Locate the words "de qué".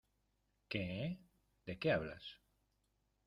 1.67-1.91